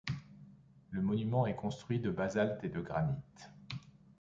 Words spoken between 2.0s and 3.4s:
basalte et de granit.